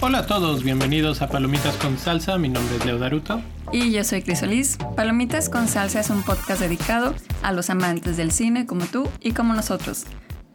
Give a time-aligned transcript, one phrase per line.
[0.00, 2.38] Hola a todos, bienvenidos a Palomitas con Salsa.
[2.38, 3.42] Mi nombre es Leo Daruto.
[3.72, 4.78] Y yo soy Crisolis.
[4.96, 9.32] Palomitas con Salsa es un podcast dedicado a los amantes del cine como tú y
[9.32, 10.06] como nosotros.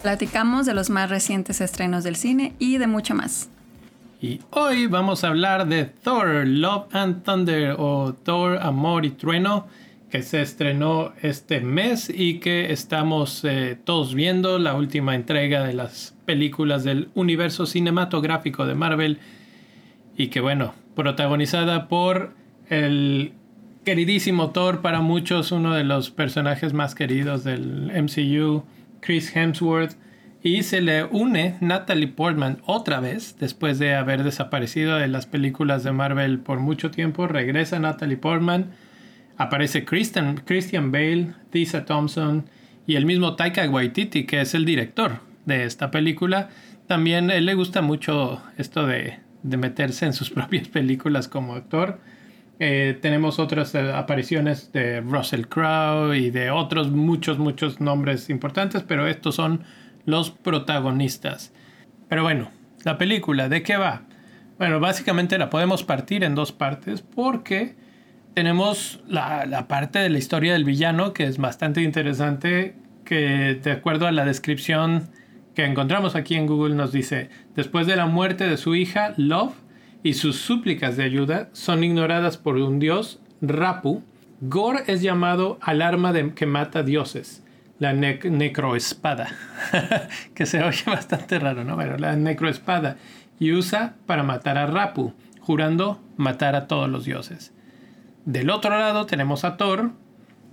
[0.02, 3.50] Platicamos de los más recientes estrenos del cine y de mucho más.
[4.20, 9.68] Y hoy vamos a hablar de Thor, Love and Thunder o Thor, Amor y Trueno,
[10.14, 15.74] que se estrenó este mes y que estamos eh, todos viendo la última entrega de
[15.74, 19.18] las películas del universo cinematográfico de Marvel
[20.16, 22.36] y que bueno, protagonizada por
[22.70, 23.34] el
[23.86, 28.66] queridísimo Thor para muchos, uno de los personajes más queridos del MCU,
[29.00, 29.96] Chris Hemsworth,
[30.44, 35.84] y se le une Natalie Portman otra vez, después de haber desaparecido de las películas
[35.84, 38.74] de Marvel por mucho tiempo, regresa Natalie Portman,
[39.38, 42.46] aparece Christian, Christian Bale, Tisa Thompson
[42.86, 46.50] y el mismo Taika Waititi, que es el director de esta película.
[46.88, 52.00] También él le gusta mucho esto de de meterse en sus propias películas como actor.
[52.60, 58.84] Eh, tenemos otras eh, apariciones de Russell Crowe y de otros muchos, muchos nombres importantes,
[58.84, 59.64] pero estos son
[60.06, 61.54] los protagonistas.
[62.10, 62.50] Pero bueno,
[62.84, 64.04] la película, ¿de qué va?
[64.58, 67.76] Bueno, básicamente la podemos partir en dos partes porque
[68.34, 72.76] tenemos la, parte de la historia del villano que es bastante interesante,
[73.06, 75.10] que de acuerdo a la descripción
[75.56, 79.54] que encontramos aquí en Google nos dice, después de la muerte de su hija, Love,
[80.02, 84.04] y sus súplicas de ayuda son ignoradas por un dios, Rapu,
[84.42, 87.44] Gore es llamado al arma que mata dioses,
[87.80, 89.30] la necroespada,
[90.36, 91.78] que se oye bastante raro, ¿no?
[91.78, 92.98] Pero la necroespada,
[93.40, 97.53] y usa para matar a Rapu, jurando matar a todos los dioses.
[98.26, 99.92] Del otro lado tenemos a Thor,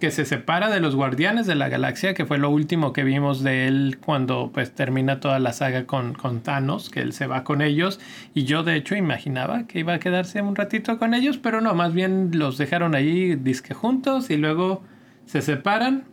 [0.01, 3.43] que se separa de los Guardianes de la Galaxia, que fue lo último que vimos
[3.43, 7.45] de él cuando pues termina toda la saga con, con Thanos, que él se va
[7.45, 8.01] con ellos.
[8.35, 11.75] Y yo de hecho imaginaba que iba a quedarse un ratito con ellos, pero no,
[11.75, 14.83] más bien los dejaron ahí disque juntos y luego
[15.27, 16.05] se separan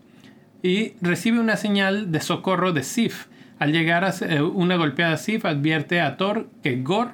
[0.61, 3.27] y recibe una señal de socorro de Sif.
[3.57, 7.11] Al llegar a eh, una golpeada Sif advierte a Thor que Gore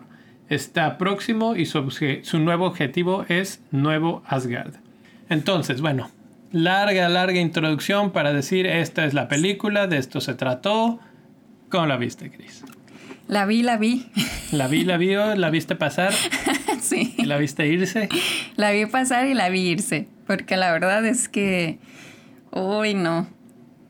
[0.55, 1.89] está próximo y su,
[2.23, 4.75] su nuevo objetivo es Nuevo Asgard.
[5.29, 6.11] Entonces, bueno,
[6.51, 10.99] larga, larga introducción para decir esta es la película, de esto se trató.
[11.69, 12.63] ¿Cómo la viste, Cris?
[13.27, 14.05] La vi, la vi.
[14.51, 16.13] La vi, la vio, la viste pasar.
[16.81, 17.15] sí.
[17.17, 18.09] ¿La viste irse?
[18.55, 20.07] La vi pasar y la vi irse.
[20.27, 21.79] Porque la verdad es que.
[22.51, 23.27] Uy, no.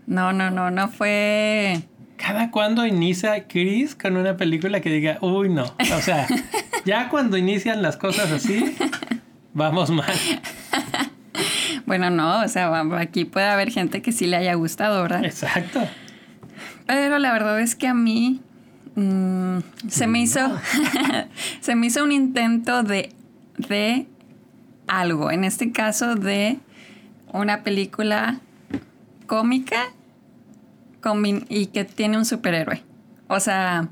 [0.05, 1.81] No, no, no, no fue.
[2.23, 5.65] ¿Cada cuando inicia Chris con una película que diga, uy, no?
[5.65, 6.25] O sea,
[6.85, 8.75] ya cuando inician las cosas así,
[9.53, 10.13] vamos mal.
[11.85, 15.25] Bueno, no, o sea, aquí puede haber gente que sí le haya gustado, ¿verdad?
[15.25, 15.81] Exacto.
[16.87, 18.39] Pero la verdad es que a mí
[18.95, 19.57] mm,
[19.89, 20.39] se me hizo
[21.59, 23.13] se me hizo un intento de
[23.57, 24.07] de
[24.87, 26.57] algo, en este caso de
[27.33, 28.39] una película
[29.27, 29.89] cómica
[31.49, 32.83] y que tiene un superhéroe.
[33.27, 33.89] O sea,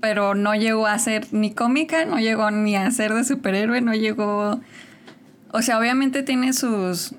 [0.00, 3.94] pero no llegó a ser ni cómica, no llegó ni a ser de superhéroe, no
[3.94, 4.60] llegó
[5.52, 7.14] o sea, obviamente tiene sus,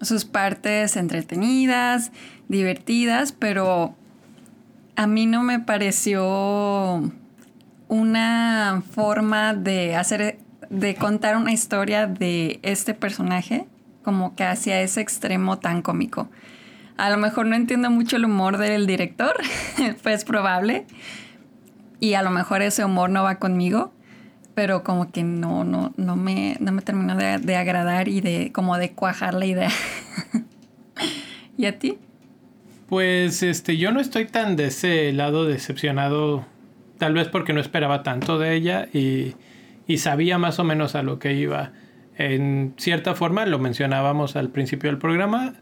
[0.00, 2.12] sus partes entretenidas,
[2.48, 3.94] divertidas, pero
[4.96, 7.12] a mí no me pareció
[7.88, 10.38] una forma de hacer,
[10.70, 13.66] de contar una historia de este personaje
[14.02, 16.28] como que hacia ese extremo tan cómico.
[16.96, 19.34] A lo mejor no entiendo mucho el humor del director,
[20.02, 20.86] pues probable,
[22.00, 23.92] y a lo mejor ese humor no va conmigo,
[24.54, 28.76] pero como que no, no, no me, no me terminó de, agradar y de como
[28.78, 29.70] de cuajar la idea.
[31.56, 31.98] ¿Y a ti?
[32.88, 36.46] Pues este, yo no estoy tan de ese lado decepcionado,
[36.98, 39.34] tal vez porque no esperaba tanto de ella y,
[39.86, 41.72] y sabía más o menos a lo que iba.
[42.16, 45.54] En cierta forma, lo mencionábamos al principio del programa,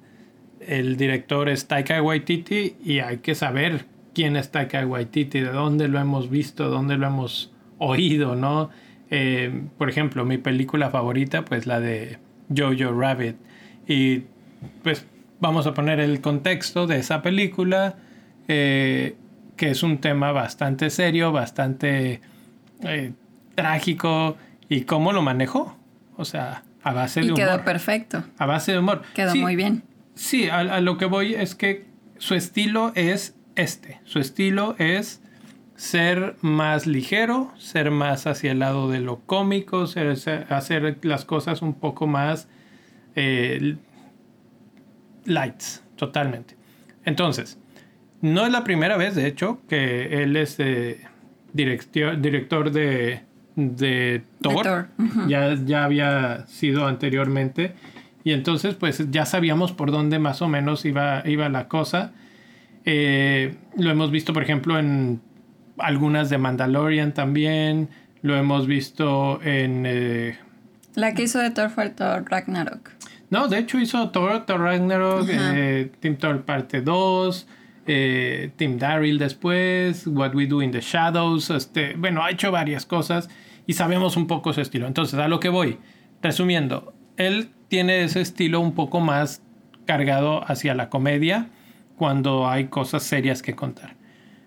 [0.67, 5.89] el director es Taika Waititi y hay que saber quién es Taika Waititi, de dónde
[5.89, 8.71] lo hemos visto, dónde lo hemos oído, ¿no?
[9.11, 12.19] Eh, por ejemplo, mi película favorita, pues la de
[12.55, 13.37] Jojo Rabbit.
[13.87, 14.23] Y
[14.83, 15.07] pues
[15.41, 17.97] vamos a poner el contexto de esa película,
[18.49, 19.17] eh,
[19.57, 22.21] que es un tema bastante serio, bastante
[22.85, 23.13] eh,
[23.55, 24.37] trágico,
[24.69, 25.77] y cómo lo manejó.
[26.17, 27.39] O sea, a base de humor.
[27.39, 28.25] Y quedó perfecto.
[28.39, 29.03] A base de humor.
[29.15, 29.83] Quedó muy bien.
[30.15, 31.87] Sí, a lo que voy es que
[32.19, 34.01] su estilo es este.
[34.05, 35.23] Su estilo es
[35.75, 41.75] ser más ligero, ser más hacia el lado de lo cómico, hacer las cosas un
[41.75, 42.49] poco más,
[43.17, 43.77] eh,
[45.25, 46.57] lights, totalmente.
[47.05, 47.59] Entonces,
[48.21, 51.01] no es la primera vez, de hecho, que él es eh,
[51.53, 53.23] director, director de,
[53.57, 54.89] de Thor.
[55.27, 57.75] ya, ya había sido anteriormente.
[58.25, 62.13] Y entonces, pues ya sabíamos por dónde más o menos iba, iba la cosa.
[62.85, 65.21] Eh, lo hemos visto, por ejemplo, en
[65.79, 67.89] algunas de Mandalorian también.
[68.23, 69.85] Lo hemos visto en...
[69.87, 70.39] Eh,
[70.95, 72.91] la que hizo de Thor fue Thor Ragnarok.
[73.31, 77.47] No, de hecho hizo Thor, Thor Ragnarok, eh, Team Thor parte 2,
[77.87, 81.51] Team Daryl después, What We Do in the Shadows.
[81.51, 83.31] Este, bueno, ha hecho varias cosas
[83.67, 84.87] y sabemos un poco su estilo.
[84.87, 85.79] Entonces, a lo que voy.
[86.21, 89.41] Resumiendo, él tiene ese estilo un poco más
[89.87, 91.49] cargado hacia la comedia
[91.97, 93.97] cuando hay cosas serias que contar.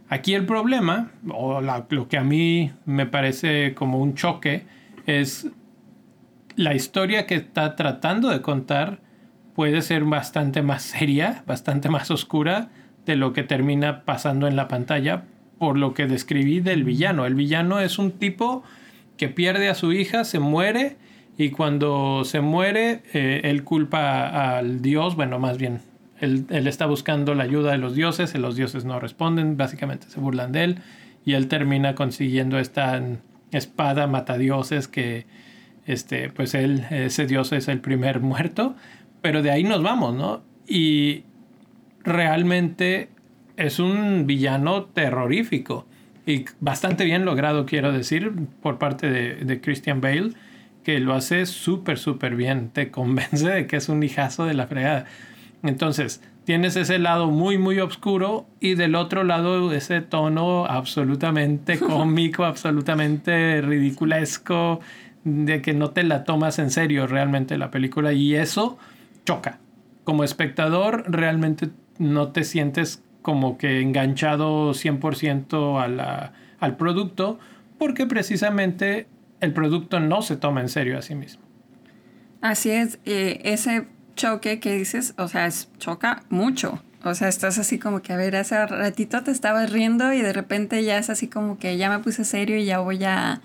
[0.10, 4.68] Aquí el problema, o lo que a mí me parece como un choque,
[5.07, 5.48] es
[6.56, 9.00] la historia que está tratando de contar
[9.56, 12.69] puede ser bastante más seria, bastante más oscura
[13.07, 15.24] de lo que termina pasando en la pantalla,
[15.57, 17.25] por lo que describí del villano.
[17.25, 18.62] El villano es un tipo
[19.18, 20.98] que pierde a su hija, se muere
[21.37, 25.81] y cuando se muere eh, él culpa al dios, bueno, más bien,
[26.19, 30.19] él, está buscando la ayuda de los dioses y los dioses no responden, básicamente se
[30.19, 30.77] burlan de él
[31.25, 33.01] y él termina consiguiendo esta
[33.51, 35.25] espada matadioses que,
[35.85, 38.75] este, pues él, ese dios es el primer muerto,
[39.21, 40.43] pero de ahí nos vamos, ¿no?
[40.67, 41.23] Y
[42.03, 43.09] realmente
[43.57, 45.85] es un villano terrorífico
[46.25, 48.31] y bastante bien logrado, quiero decir,
[48.61, 50.31] por parte de, Christian Bale,
[50.85, 52.69] que lo hace súper, súper bien.
[52.69, 55.05] Te convence de que es un hijazo de la fregada.
[55.63, 62.45] Entonces, tienes ese lado muy, muy oscuro y del otro lado ese tono absolutamente cómico,
[62.45, 64.79] absolutamente ridiculesco,
[65.23, 68.77] de que no te la tomas en serio realmente la película y eso
[69.25, 69.57] choca.
[70.03, 77.39] Como espectador, realmente no te sientes como que enganchado 100% a la, al producto,
[77.79, 79.07] porque precisamente
[79.41, 81.43] el producto no se toma en serio a sí mismo.
[82.41, 86.81] Así es, eh, ese choque que dices, o sea, choca mucho.
[87.03, 90.33] O sea, estás así como que, a ver, hace ratito te estabas riendo y de
[90.33, 93.41] repente ya es así como que ya me puse serio y ya voy a,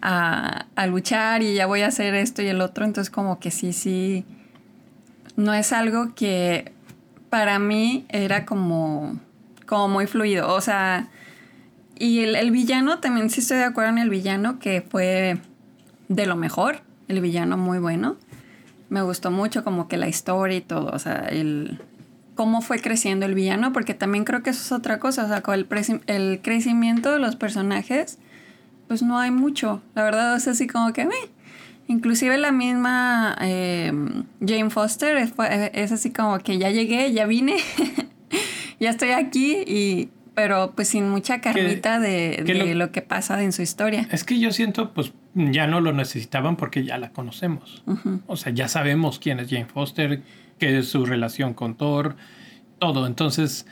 [0.00, 2.86] a, a luchar y ya voy a hacer esto y el otro.
[2.86, 4.24] Entonces como que sí, sí,
[5.36, 6.72] no es algo que
[7.28, 9.18] para mí era como,
[9.66, 10.54] como muy fluido.
[10.54, 11.08] O sea,
[12.00, 15.38] y el, villano, también sí estoy de acuerdo en el villano, que fue
[16.08, 18.16] de lo mejor, el villano muy bueno.
[18.88, 21.80] Me gustó mucho como que la historia y todo, o sea, el
[22.34, 25.42] cómo fue creciendo el villano, porque también creo que eso es otra cosa, o sea,
[25.42, 25.68] con el,
[26.06, 28.18] el crecimiento de los personajes,
[28.88, 29.82] pues no hay mucho.
[29.94, 31.06] La verdad es así como que,
[31.86, 33.92] Inclusive la misma eh,
[34.40, 37.56] Jane Foster es, así como que ya llegué, ya vine,
[38.80, 43.62] ya estoy aquí, y, pero pues sin mucha carnita de, lo, que pasa en su
[43.62, 44.06] historia.
[44.10, 47.82] Es que yo siento, pues ya no lo necesitaban porque ya la conocemos.
[48.26, 50.22] O sea, ya sabemos quién es Jane Foster,
[50.58, 52.16] qué es su relación con Thor,
[52.78, 53.06] todo.
[53.06, 53.66] Entonces,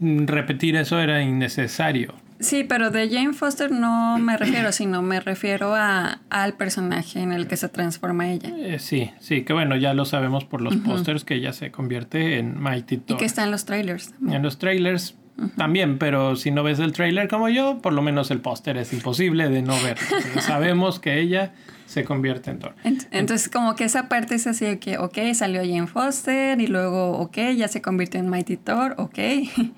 [0.00, 2.14] repetir eso era innecesario.
[2.40, 7.32] Sí, pero de Jane Foster no me refiero, sino me refiero a, al personaje en
[7.32, 8.50] el que se transforma ella.
[8.58, 12.38] Eh, sí, sí, que bueno, ya lo sabemos por los pósters que ella se convierte
[12.38, 13.16] en Mighty Thor.
[13.16, 14.12] Y que está en los trailers.
[14.28, 15.16] En los trailers
[15.56, 18.92] también, pero si no ves el trailer como yo, por lo menos el póster es
[18.92, 19.98] imposible de no ver.
[20.40, 21.52] sabemos que ella
[21.86, 22.74] se convierte en Thor.
[23.10, 27.36] Entonces, como que esa parte es así que, ok, salió Jane Foster y luego, ok,
[27.56, 29.18] ya se convierte en Mighty Thor, ok.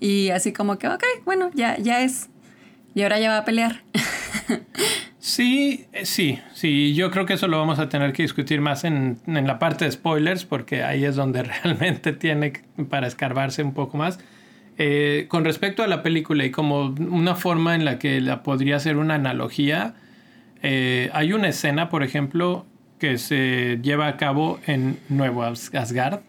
[0.00, 2.28] Y así como que, ok, bueno, ya, ya es.
[2.94, 3.82] Y ahora ya va a pelear.
[5.18, 6.94] sí, eh, sí, sí.
[6.94, 9.86] Yo creo que eso lo vamos a tener que discutir más en, en la parte
[9.86, 12.52] de spoilers, porque ahí es donde realmente tiene
[12.88, 14.20] para escarbarse un poco más.
[14.80, 18.78] Eh, con respecto a la película y como una forma en la que la podría
[18.78, 19.94] ser una analogía,
[20.62, 22.64] eh, hay una escena, por ejemplo,
[23.00, 26.20] que se lleva a cabo en Nuevo Asgard,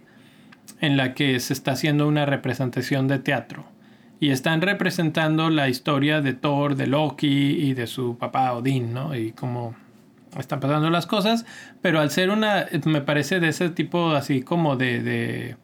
[0.82, 3.66] en la que se está haciendo una representación de teatro.
[4.20, 9.16] Y están representando la historia de Thor, de Loki y de su papá Odín, ¿no?
[9.16, 9.76] Y cómo
[10.38, 11.46] están pasando las cosas.
[11.84, 15.56] Pero al ser una, me parece de ese tipo así como de,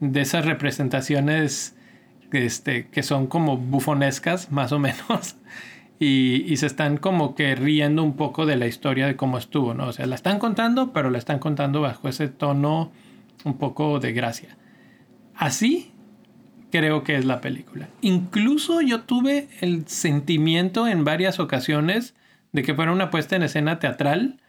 [0.00, 1.74] de esas representaciones
[2.32, 5.36] este, que son como bufonescas, más o menos.
[6.02, 9.74] Y, y, se están como que riendo un poco de la historia de cómo estuvo,
[9.74, 9.88] ¿no?
[9.88, 12.90] O sea, la están contando, pero la están contando bajo ese tono
[13.44, 14.56] un poco de gracia.
[15.34, 15.92] Así
[16.70, 17.88] creo que es la película.
[18.00, 22.14] Incluso yo tuve el sentimiento en varias ocasiones
[22.52, 24.40] de que fuera una puesta en escena teatral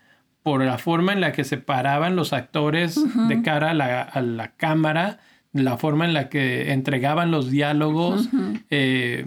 [0.43, 5.19] por la forma en la que se paraban los actores de cara a la, cámara,
[5.53, 8.29] la forma en la que entregaban los diálogos,
[8.69, 9.25] eh,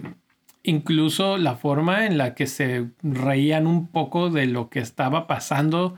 [0.63, 5.95] incluso la forma en la que se reían un poco de lo que estaba pasando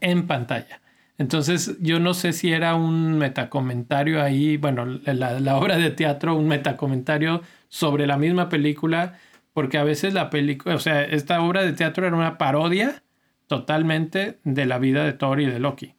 [0.00, 0.80] en pantalla.
[1.18, 6.34] Entonces yo no sé si era un metacomentario ahí, bueno, la, la obra de teatro,
[6.34, 9.18] un metacomentario sobre la misma película,
[9.52, 13.02] porque a veces la película, o sea, esta obra de teatro era una parodia
[13.46, 15.94] totalmente de la vida de Thor y de Loki.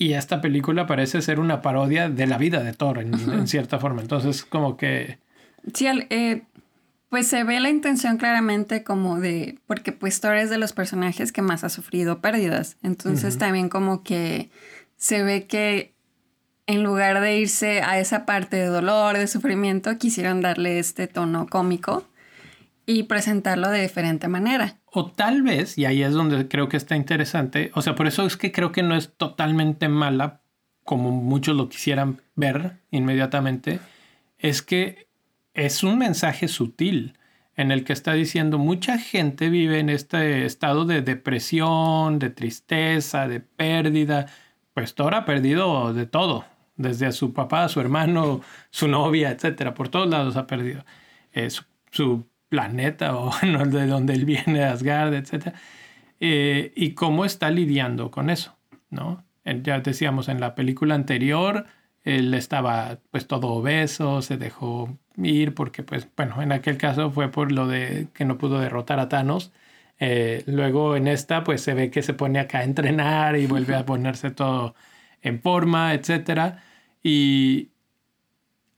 [0.00, 4.00] Y esta película parece ser una parodia de la vida de Thor en, cierta forma.
[4.00, 5.18] Entonces, como que...
[5.74, 6.42] Sí, eh,
[7.08, 9.58] pues se ve la intención claramente como de...
[9.66, 12.76] Porque pues Thor es de los personajes que más ha sufrido pérdidas.
[12.84, 14.50] Entonces también como que
[14.96, 15.94] se ve que
[16.68, 21.48] en lugar de irse a esa parte de dolor, de sufrimiento, quisieron darle este tono
[21.48, 22.04] cómico
[22.88, 24.78] y presentarlo de diferente manera.
[24.86, 28.24] O tal vez, y ahí es donde creo que está interesante, o sea, por eso
[28.24, 30.40] es que creo que no es totalmente mala,
[30.84, 33.78] como muchos lo quisieran ver inmediatamente,
[34.38, 35.06] es que
[35.52, 37.18] es un mensaje sutil
[37.56, 43.28] en el que está diciendo mucha gente vive en este estado de depresión, de tristeza,
[43.28, 44.28] de pérdida,
[44.72, 48.40] pues ha perdido de todo, desde a su papá, a su hermano,
[48.70, 50.86] su novia, etcétera, por todos lados ha perdido.
[51.34, 51.50] Eh,
[51.90, 55.54] su planeta o de donde él viene, Asgard, etc.
[56.20, 58.56] Eh, y cómo está lidiando con eso,
[58.90, 59.24] ¿no?
[59.44, 61.66] Ya decíamos en la película anterior,
[62.04, 67.30] él estaba pues todo obeso, se dejó ir porque pues bueno, en aquel caso fue
[67.30, 69.52] por lo de que no pudo derrotar a Thanos.
[70.00, 73.74] Eh, luego en esta pues se ve que se pone acá a entrenar y vuelve
[73.74, 74.74] a ponerse todo
[75.22, 76.56] en forma, etc.
[77.02, 77.70] Y,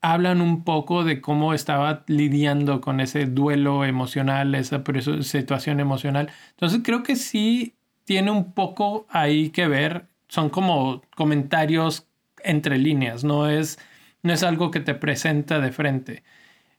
[0.01, 4.83] hablan un poco de cómo estaba lidiando con ese duelo emocional, esa
[5.21, 6.31] situación emocional.
[6.51, 12.07] Entonces creo que sí tiene un poco ahí que ver, son como comentarios
[12.43, 13.77] entre líneas, no es,
[14.23, 16.23] no es algo que te presenta de frente.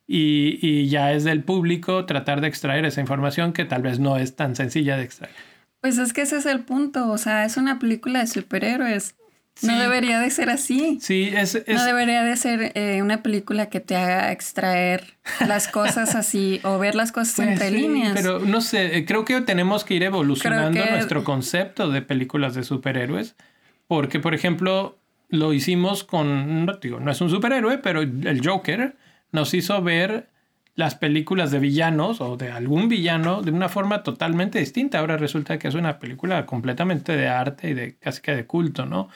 [0.06, 4.16] Y, y ya es del público tratar de extraer esa información que tal vez no
[4.16, 5.34] es tan sencilla de extraer.
[5.80, 9.14] Pues es que ese es el punto, o sea, es una película de superhéroes.
[9.60, 10.98] No debería de ser así.
[11.00, 16.14] Sí, es, No debería de ser eh, una película que te haga extraer las cosas
[16.16, 18.12] así o ver las cosas pues entre líneas.
[18.14, 22.64] Pero no sé, eh, creo que tenemos que ir evolucionando nuestro concepto de películas de
[22.64, 23.36] superhéroes.
[23.86, 28.96] Porque, por ejemplo, lo hicimos con, no, digo, no es un superhéroe, pero el Joker
[29.32, 30.28] nos hizo ver
[30.74, 34.98] las películas de villanos o de algún villano de una forma totalmente distinta.
[34.98, 38.86] Ahora resulta que es una película completamente de arte y de casi que de culto,
[38.86, 39.08] ¿no?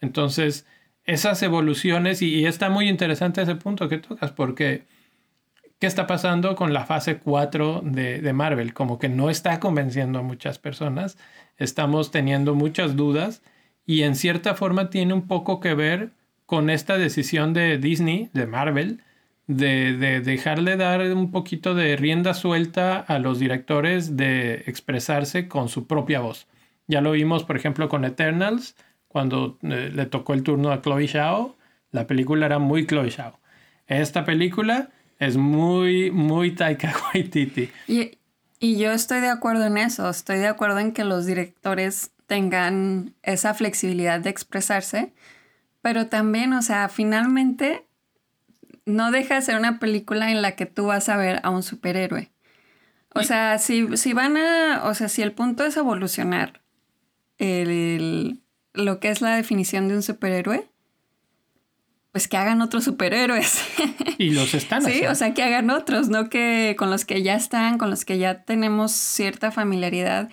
[0.00, 0.66] Entonces,
[1.04, 4.86] esas evoluciones, y, está muy interesante ese punto que tocas, porque
[5.78, 8.72] ¿qué está pasando con la fase 4 de, de, Marvel?
[8.74, 11.18] Como que no está convenciendo a muchas personas,
[11.58, 13.42] estamos teniendo muchas dudas
[13.86, 16.12] y en cierta forma tiene un poco que ver
[16.46, 19.02] con esta decisión de Disney, de Marvel,
[19.46, 25.68] de, de dejarle dar un poquito de rienda suelta a los directores de expresarse con
[25.68, 26.46] su propia voz.
[26.86, 28.74] Ya lo vimos, por ejemplo, con Eternals,
[29.14, 31.54] cuando eh, le tocó el turno a Chloe Zhao,
[31.92, 33.38] la película era muy Chloe Zhao.
[33.86, 34.88] Esta película
[35.20, 37.70] es muy, muy Taika Waititi.
[37.86, 38.18] Y,
[38.58, 43.14] y yo estoy de acuerdo en eso, estoy de acuerdo en que los directores tengan
[43.22, 45.12] esa flexibilidad de expresarse,
[45.80, 47.86] pero también, o sea, finalmente
[48.84, 51.62] no deja de ser una película en la que tú vas a ver a un
[51.62, 52.32] superhéroe.
[53.14, 56.62] O sea, si, si van a, o sea, si el punto es evolucionar
[57.38, 58.40] el,
[58.74, 60.68] lo que es la definición de un superhéroe,
[62.12, 63.60] pues que hagan otros superhéroes.
[64.18, 67.34] Y los están Sí, o sea, que hagan otros, no que con los que ya
[67.34, 70.30] están, con los que ya tenemos cierta familiaridad,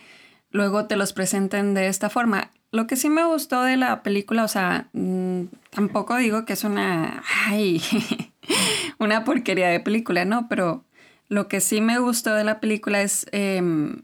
[0.52, 2.52] luego te los presenten de esta forma.
[2.72, 6.64] Lo que sí me gustó de la película, o sea, mm, tampoco digo que es
[6.64, 7.82] una, ay,
[9.00, 10.48] una porquería de película, ¿no?
[10.48, 10.86] Pero
[11.28, 14.04] lo que sí me gustó de la película es em,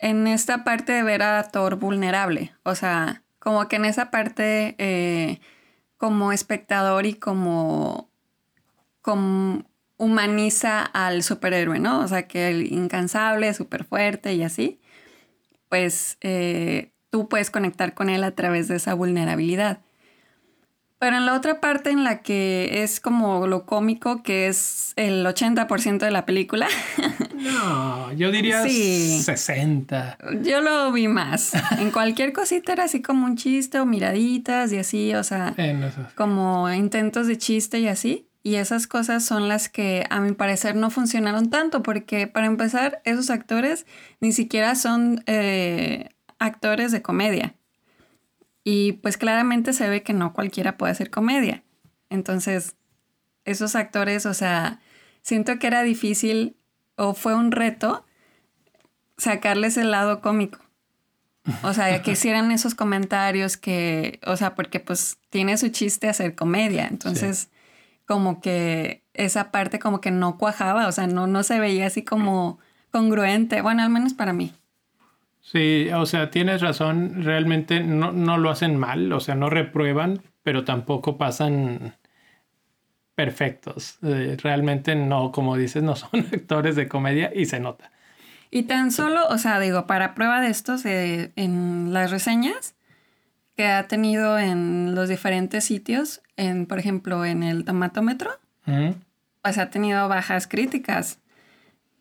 [0.00, 4.74] en esta parte de ver a Thor vulnerable, o sea, como que en esa parte,
[4.78, 5.38] eh,
[5.98, 8.08] como espectador y como,
[9.98, 12.00] humaniza al superhéroe, ¿no?
[12.00, 14.80] O sea, que el incansable, súper fuerte y así,
[15.68, 19.80] pues eh, tú puedes conectar con él a través de esa vulnerabilidad.
[20.98, 25.26] Pero en la otra parte en la que es como lo cómico, que es el
[25.26, 26.66] 80% de la película.
[27.44, 30.18] No, yo diría 60.
[30.42, 31.52] Yo lo vi más.
[31.78, 35.54] En cualquier cosita era así como un chiste o miraditas y así, o sea,
[36.14, 38.28] como intentos de chiste y así.
[38.42, 43.00] Y esas cosas son las que a mi parecer no funcionaron tanto, porque para empezar,
[43.04, 43.86] esos actores
[44.20, 47.54] ni siquiera son eh, actores de comedia.
[48.62, 51.64] Y pues claramente se ve que no cualquiera puede hacer comedia.
[52.10, 52.76] Entonces,
[53.44, 54.80] esos actores, o sea,
[55.22, 56.56] siento que era difícil
[56.96, 58.04] o fue un reto
[59.16, 60.58] sacarles el lado cómico.
[61.62, 66.34] O sea, que hicieran esos comentarios que, o sea, porque pues tiene su chiste hacer
[66.34, 66.86] comedia.
[66.86, 67.50] Entonces,
[68.06, 72.02] como que esa parte como que no cuajaba, o sea, no, no se veía así
[72.02, 72.58] como
[72.90, 74.52] congruente, bueno, al menos para mí.
[75.40, 80.22] Sí, o sea, tienes razón, realmente no, no lo hacen mal, o sea, no reprueban,
[80.42, 81.96] pero tampoco pasan
[83.14, 83.98] perfectos.
[84.02, 87.90] Eh, realmente no, como dices, no son actores de comedia y se nota.
[88.50, 92.74] Y tan solo, o sea, digo, para prueba de estos, en las reseñas
[93.56, 98.30] que ha tenido en los diferentes sitios, en, por ejemplo, en el tomatómetro,
[99.42, 101.18] pues ha tenido bajas críticas.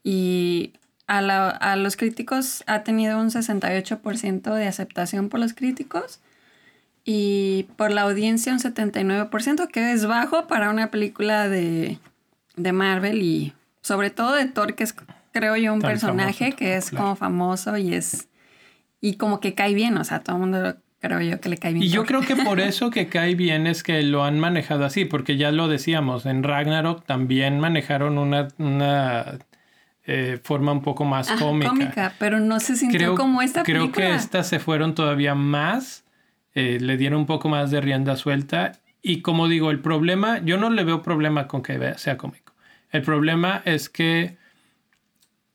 [0.03, 0.73] Y
[1.07, 1.17] a,
[1.49, 6.19] a los críticos ha tenido un 68% de aceptación por los críticos
[7.05, 11.99] y por la audiencia un 79%, que es bajo para una película de,
[12.55, 14.95] de Marvel y sobre todo de Thor, que es
[15.31, 18.29] creo yo un personaje que es como famoso y es
[19.01, 21.73] y como que cae bien, o sea, todo el mundo creo yo que le cae
[21.73, 21.83] bien.
[21.83, 25.03] Y yo creo que por eso que cae bien es que lo han manejado así,
[25.03, 29.39] porque ya lo decíamos, en Ragnarok también manejaron una, una
[30.05, 31.69] eh, forma un poco más cómica.
[31.69, 32.13] cómica.
[32.17, 33.91] pero no se sintió como esta película.
[33.91, 36.02] Creo que estas se fueron todavía más,
[36.55, 38.73] eh, le dieron un poco más de rienda suelta.
[39.01, 42.53] Y como digo, el problema, yo no le veo problema con que sea cómico.
[42.89, 44.37] El problema es que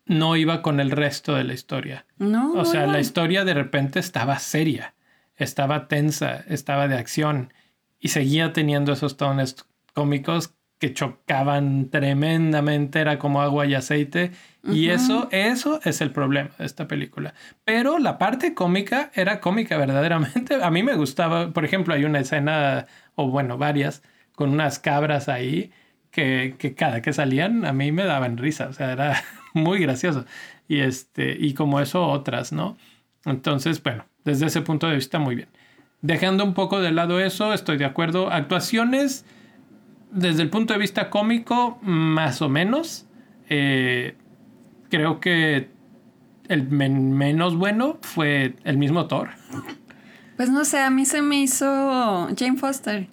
[0.06, 2.06] no iba con el resto de la historia.
[2.18, 2.52] No.
[2.54, 4.94] O sea, la historia de repente estaba seria,
[5.36, 7.52] estaba tensa, estaba de acción
[8.00, 14.32] y seguía teniendo esos tonos cómicos que chocaban tremendamente, era como agua y aceite.
[14.64, 17.34] Y eso, eso es el problema de esta película.
[17.64, 20.62] Pero la parte cómica era cómica verdaderamente.
[20.62, 24.02] A mí me gustaba, por ejemplo, hay una escena, o bueno, varias,
[24.34, 25.72] con unas cabras ahí
[26.10, 28.68] que, que cada que salían a mí me daban risa.
[28.68, 29.22] O sea, era
[29.54, 30.24] muy gracioso.
[30.68, 32.76] Y, este, y como eso otras, ¿no?
[33.24, 35.48] Entonces, bueno, desde ese punto de vista, muy bien.
[36.02, 38.30] Dejando un poco de lado eso, estoy de acuerdo.
[38.30, 39.24] Actuaciones,
[40.10, 43.06] desde el punto de vista cómico, más o menos.
[43.48, 44.16] Eh,
[44.90, 45.70] creo que
[46.48, 49.30] el menos bueno fue el mismo Thor.
[50.36, 53.08] Pues no sé, a mí se me hizo Jane Foster.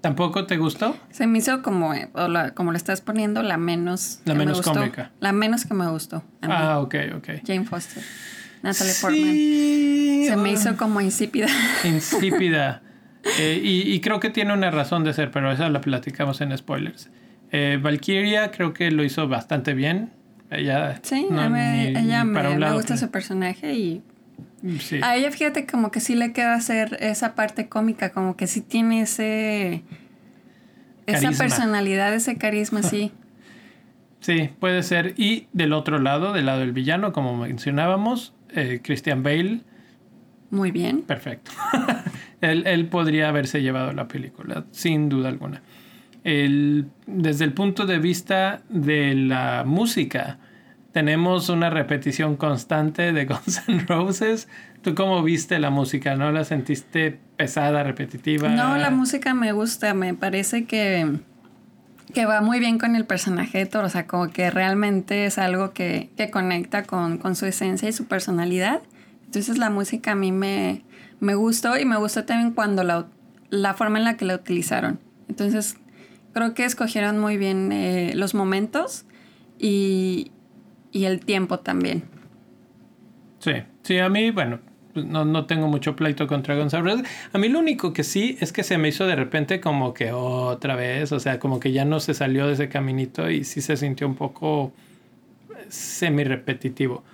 [0.00, 0.96] ¿Tampoco te gustó?
[1.10, 1.92] Se me hizo como,
[2.54, 4.20] como le estás poniendo, la menos.
[4.24, 5.10] La menos cómica.
[5.20, 6.24] La menos que me gustó.
[6.40, 7.28] Ah, ok, ok.
[7.46, 8.02] Jane Foster.
[8.62, 9.34] Natalie Portman.
[10.26, 11.48] Se me hizo como insípida.
[11.84, 12.82] Insípida.
[13.38, 17.10] Eh, y, creo que tiene una razón de ser, pero esa la platicamos en spoilers.
[17.52, 20.10] Eh, Valkyria creo que lo hizo bastante bien.
[20.50, 24.02] Ella, sí, ella me, gusta su personaje y
[25.02, 28.60] a ella fíjate como que sí le queda hacer esa parte cómica, como que sí
[28.60, 29.82] tiene ese...
[31.06, 33.12] Esa personalidad, ese carisma, sí.
[34.20, 35.14] Sí, puede ser.
[35.16, 39.60] Y del otro lado, del lado del villano, como mencionábamos, eh, Christian Bale.
[40.50, 41.02] Muy bien.
[41.02, 41.52] Perfecto.
[42.40, 45.62] él, él, podría haberse llevado la película, sin duda alguna.
[46.24, 50.38] El, desde el punto de vista de la música,
[50.92, 54.48] tenemos una repetición constante de Guns N' Roses.
[54.82, 56.16] ¿Tú cómo viste la música?
[56.16, 58.48] ¿No la sentiste pesada, repetitiva?
[58.48, 59.94] No, la música me gusta.
[59.94, 61.18] Me parece que,
[62.12, 63.84] que va muy bien con el personaje de Thor.
[63.84, 67.92] O sea, como que realmente es algo que, que conecta con, con, su esencia y
[67.92, 68.80] su personalidad.
[69.30, 70.82] Entonces la música a mí me,
[71.20, 73.06] me gustó y me gustó también cuando la,
[73.48, 74.98] la forma en la que la utilizaron.
[75.28, 75.76] Entonces
[76.32, 79.04] creo que escogieron muy bien eh, los momentos
[79.56, 80.32] y,
[80.90, 82.02] y el tiempo también.
[83.38, 83.52] Sí,
[83.84, 84.58] sí, a mí, bueno,
[84.96, 87.00] no, no tengo mucho pleito contra Gonzalo.
[87.32, 90.10] A mí lo único que sí es que se me hizo de repente como que
[90.10, 93.60] otra vez, o sea, como que ya no se salió de ese caminito y sí
[93.60, 94.72] se sintió un poco
[95.68, 97.04] semi repetitivo.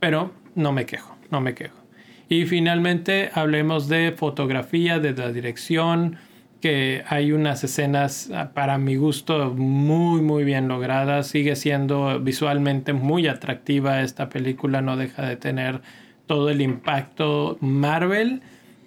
[0.00, 1.86] Pero no me quejo, no me quejo.
[2.28, 6.18] Y finalmente hablemos de fotografía, de la dirección,
[6.60, 11.28] que hay unas escenas ah, para mi gusto muy muy bien logradas.
[11.28, 15.80] Sigue siendo visualmente muy atractiva esta película no deja de tener
[16.26, 18.42] todo el impacto Marvel.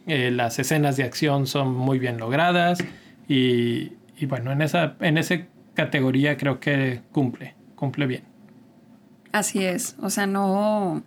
[0.07, 2.79] Eh, las escenas de acción son muy bien logradas
[3.27, 3.91] y,
[4.25, 8.23] bueno en esa en esa categoría creo que cumple cumple bien.
[9.31, 11.03] Así es o sea no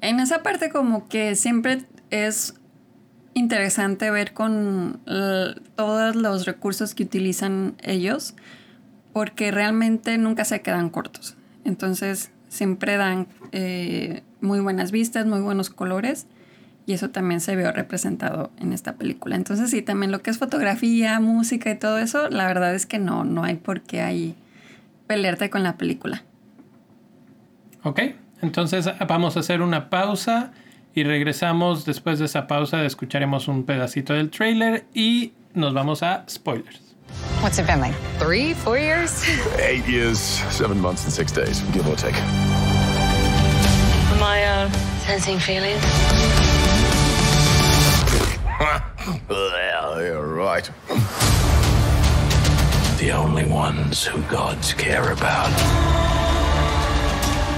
[0.00, 2.54] en esa parte como que siempre es
[3.34, 5.00] interesante ver con
[5.76, 8.34] todos los recursos que utilizan ellos,
[9.12, 11.36] porque realmente nunca se quedan cortos.
[11.64, 16.26] Entonces siempre dan eh, muy buenas vistas, muy buenos colores
[16.86, 19.36] Y eso también se vio representado en esta película.
[19.36, 22.98] Entonces sí, también lo que es fotografía, música y todo eso, la verdad es que
[22.98, 24.34] no, no hay por qué ahí
[25.06, 26.24] pelearte con la película.
[27.82, 28.00] Ok,
[28.42, 30.52] entonces vamos a hacer una pausa
[30.94, 36.24] y regresamos después de esa pausa, escucharemos un pedacito del trailer y nos vamos a
[36.28, 36.80] spoilers.
[37.42, 37.94] What's it been like?
[38.18, 39.24] Three, four years?
[39.58, 40.18] Eight years,
[40.50, 42.14] seven months, and six days, give or take.
[44.12, 44.70] Am I uh,
[45.06, 45.82] sensing feelings?
[49.28, 50.70] well, you're right.
[52.98, 56.09] The only ones who gods care about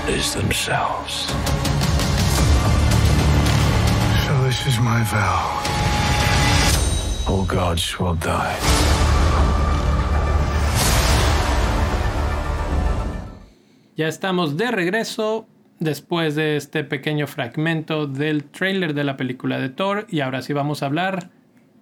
[0.09, 1.27] is themselves.
[4.27, 5.63] So this is my vow.
[7.29, 8.57] All gods will die.
[13.97, 15.47] Ya estamos de regreso
[15.79, 20.53] después de este pequeño fragmento del trailer de la película de Thor y ahora sí
[20.53, 21.31] vamos a hablar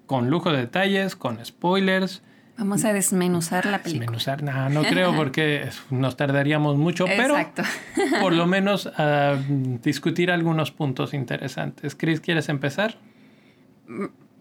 [0.07, 2.23] con lujo de detalles, con spoilers.
[2.61, 4.13] Vamos a desmenuzar la película.
[4.13, 7.63] Desmenuzar, no, no creo porque nos tardaríamos mucho, pero Exacto.
[8.21, 9.39] por lo menos a
[9.83, 11.95] discutir algunos puntos interesantes.
[11.95, 12.99] Chris, ¿quieres empezar?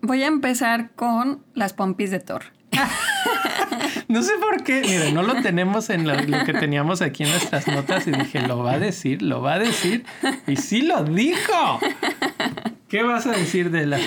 [0.02, 2.44] Voy a empezar con las pompis de Thor.
[4.08, 7.30] No sé por qué, mira, no lo tenemos en lo, lo que teníamos aquí en
[7.30, 10.04] nuestras notas y dije, lo va a decir, lo va a decir,
[10.48, 11.80] y sí lo dijo.
[12.88, 14.02] ¿Qué vas a decir de las...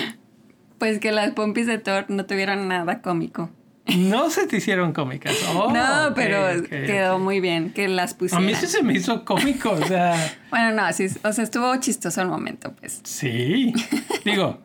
[0.77, 3.49] Pues que las pompis de Thor no tuvieron nada cómico.
[3.97, 5.33] No se te hicieron cómicas.
[5.55, 8.45] Oh, no, ok, pero quedó muy bien que las A pusieran.
[8.45, 10.15] mí sí se me hizo cómico, o sea,
[10.49, 13.01] Bueno, no, sí, o sea, estuvo chistoso el momento, pues.
[13.03, 13.73] sí.
[14.25, 14.59] Digo,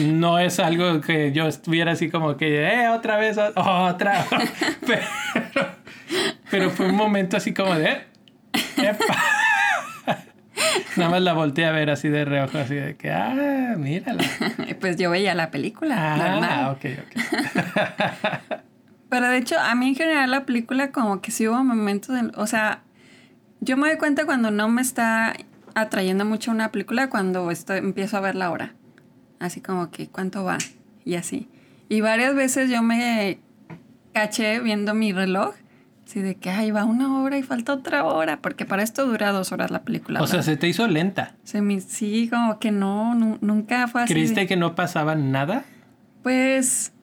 [0.00, 4.26] no es algo que yo estuviera así como que, eh, otra vez, otra.
[4.86, 5.02] Pero,
[6.50, 8.02] pero fue un momento así como de,
[8.76, 9.16] "Epa".
[10.96, 14.22] Nada más la volteé a ver así de reojo, así de que, ah, mírala.
[14.80, 16.76] Pues yo veía la película, Ah, normal.
[16.76, 18.60] ok, ok.
[19.12, 22.32] Pero de hecho, a mí en general la película como que sí hubo momentos, en-
[22.34, 22.80] o sea,
[23.60, 25.34] yo me doy cuenta cuando no me está
[25.74, 28.72] atrayendo mucho una película cuando estoy, empiezo a verla ahora.
[29.38, 30.56] Así como que cuánto va
[31.04, 31.50] y así.
[31.90, 33.38] Y varias veces yo me
[34.14, 35.54] caché viendo mi reloj,
[36.06, 39.30] así de que, ay, va una hora y falta otra hora, porque para esto dura
[39.30, 40.22] dos horas la película.
[40.22, 41.34] O sea, se te hizo lenta.
[41.44, 44.14] Se me, sí, como que no, nu- nunca fue así.
[44.14, 45.64] de- ¿Creíste que no pasaba nada?
[46.22, 46.94] Pues.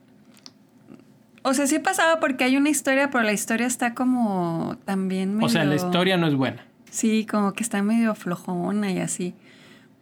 [1.43, 5.47] O sea, sí pasaba porque hay una historia, pero la historia está como también medio.
[5.47, 6.65] O sea, la historia no es buena.
[6.89, 9.36] Sí, como que está medio flojona y así.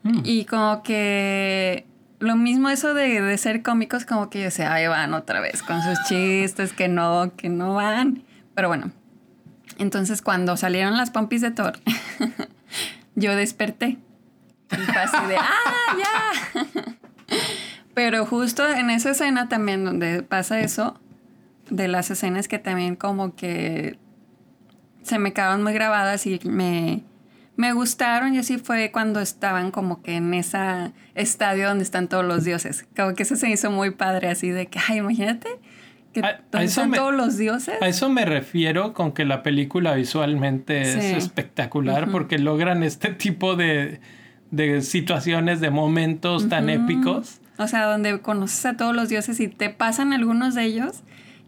[0.04, 0.22] Mm.
[0.24, 1.86] Y como que.
[2.20, 5.62] Lo mismo eso de, de ser cómicos, como que yo sé, ahí van otra vez
[5.62, 8.24] con sus chistes, que no, que no van.
[8.56, 8.92] Pero bueno.
[9.78, 11.80] Entonces, cuando salieron las pompis de Thor,
[13.16, 13.98] yo desperté.
[14.72, 16.86] Y fue así de, ¡ah, ya!
[17.94, 21.00] Pero justo en esa escena también donde pasa eso,
[21.70, 23.98] de las escenas que también como que
[25.04, 27.04] se me quedaron muy grabadas y me,
[27.56, 32.26] me gustaron y así fue cuando estaban como que en ese estadio donde están todos
[32.26, 32.86] los dioses.
[32.96, 35.48] Como que eso se hizo muy padre así de que, ay, imagínate
[36.14, 37.76] que A- donde están me- todos los dioses.
[37.82, 43.56] A eso me refiero con que la película visualmente es espectacular porque logran este tipo
[43.56, 44.02] de,
[44.52, 47.40] de situaciones, de momentos tan épicos.
[47.60, 51.02] O sea, donde conoces a todos los dioses y te pasan algunos de ellos.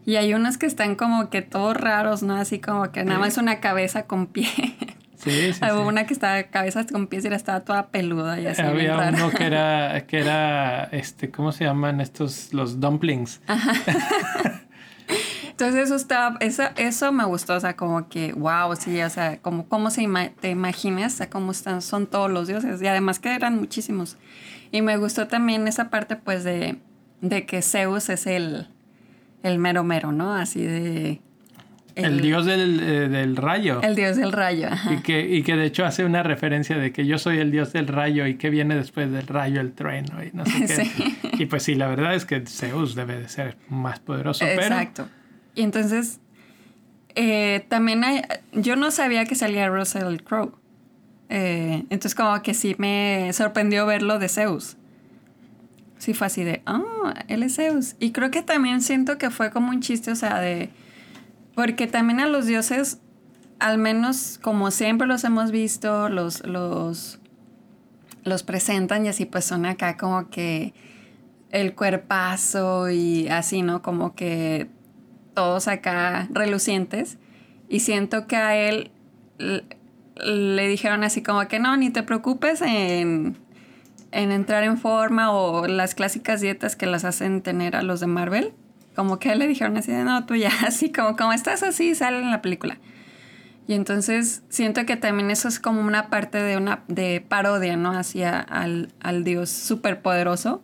[0.06, 2.34] Y hay unos que están como que todos raros, ¿no?
[2.36, 4.48] Así como que nada más una cabeza con pie.
[5.22, 8.62] Sí, sí, una que estaba cabeza con pies y era estaba toda peluda y así.
[8.62, 12.54] Había uno que era, que era, este, ¿cómo se llaman estos?
[12.54, 13.42] Los dumplings.
[15.50, 19.36] Entonces eso estaba, eso, eso me gustó, o sea, como que, wow, sí, o sea,
[19.42, 22.80] como cómo se ima- te imaginas, o sea, cómo están, son todos los dioses.
[22.80, 24.16] Y además que eran muchísimos.
[24.72, 26.78] Y me gustó también esa parte, pues, de,
[27.20, 28.68] de que Zeus es el,
[29.42, 30.34] el mero mero, ¿no?
[30.34, 31.20] Así de...
[31.96, 33.82] El, dios del, eh, del rayo.
[33.82, 34.94] El dios del rayo, ajá.
[34.94, 37.72] Y que, y que de hecho hace una referencia de que yo soy el dios
[37.72, 40.84] del rayo y que viene después del rayo el trueno y no sé qué.
[40.84, 41.18] Sí.
[41.32, 45.08] Y pues sí, la verdad es que Zeus debe de ser más poderoso, pero Exacto.
[45.54, 46.20] Y entonces,
[47.14, 48.22] eh, también hay,
[48.52, 50.52] yo no sabía que salía Russell Crowe.
[51.28, 54.76] Eh, entonces como que sí me sorprendió verlo de Zeus.
[56.00, 57.94] Sí fue así de, ah, él es Zeus.
[58.00, 60.70] Y creo que también siento que fue como un chiste, o sea, de...
[61.54, 63.00] Porque también a los dioses,
[63.58, 67.20] al menos como siempre los hemos visto, los, los,
[68.24, 70.72] los presentan y así pues son acá como que
[71.50, 73.82] el cuerpazo y así, ¿no?
[73.82, 74.68] Como que
[75.34, 77.18] todos acá relucientes.
[77.68, 78.90] Y siento que a él
[79.38, 79.64] l-
[80.24, 83.36] le dijeron así como que no, ni te preocupes en,
[84.12, 88.06] en entrar en forma o las clásicas dietas que las hacen tener a los de
[88.06, 88.52] Marvel.
[88.96, 92.18] Como que le dijeron así de, no, tú ya, así como, como estás así, sale
[92.18, 92.78] en la película.
[93.68, 97.92] Y entonces siento que también eso es como una parte de una de parodia, ¿no?
[97.92, 100.60] Hacia al, al dios superpoderoso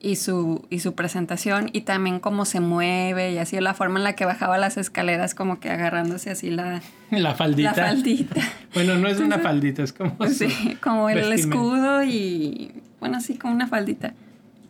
[0.00, 4.04] y su, y su presentación y también cómo se mueve y así la forma en
[4.04, 6.80] la que bajaba las escaleras como que agarrándose así la,
[7.10, 7.74] La faldita.
[7.76, 8.40] la faldita.
[8.74, 10.16] Bueno, no es una faldita, es como.
[10.26, 11.48] su Sí, como el vestimenta.
[11.56, 14.14] escudo y bueno, así como una faldita.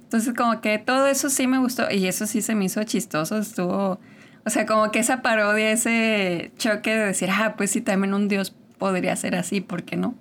[0.04, 3.38] Entonces como que todo eso sí me gustó y eso sí se me hizo chistoso,
[3.38, 3.98] estuvo,
[4.44, 8.28] o sea, como que esa parodia, ese choque de decir, ah, pues sí, también un
[8.28, 10.14] dios podría ser así, ¿por qué no?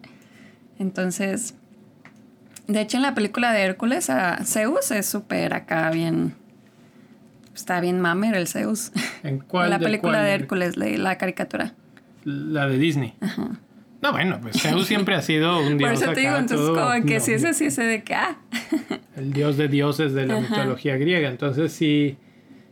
[0.80, 1.54] Entonces,
[2.68, 6.34] de hecho en la película de Hércules, a Zeus es súper acá bien,
[7.54, 8.92] está bien mamer el Zeus.
[9.24, 9.66] ¿En cuál?
[9.66, 10.26] En la de película cuál?
[10.26, 11.74] de Hércules, la, la caricatura.
[12.24, 13.14] La de Disney.
[14.06, 15.92] No, bueno, pues Zeus siempre ha sido un dios.
[15.94, 18.14] Por eso te digo, entonces todo- como que no, si es así, ese de que,
[18.14, 18.38] ah,
[19.16, 21.30] El dios de dioses de la mitología griega.
[21.30, 22.18] Entonces sí,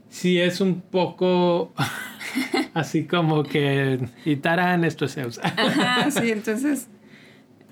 [0.10, 1.74] sí es un poco
[2.74, 4.00] así como que.
[4.26, 5.40] Y tarán, esto es Zeus.
[5.42, 6.88] Ajá, sí, entonces.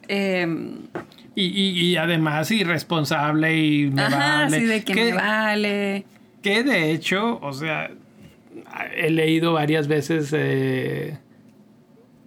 [0.07, 0.87] em,
[1.35, 4.59] y, y, y además irresponsable y me ajá, vale.
[4.59, 6.05] sí, de que que, me vale.
[6.41, 7.91] que de hecho, o sea,
[8.95, 11.17] he leído varias veces eh,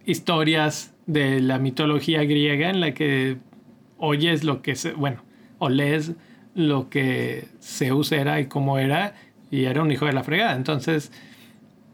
[0.06, 3.38] historias de la mitología griega en la que
[3.98, 5.22] oyes lo que se, bueno,
[5.58, 6.12] o lees
[6.54, 9.14] lo que Zeus era y cómo era,
[9.50, 10.54] y era un hijo de la fregada.
[10.56, 11.12] Entonces,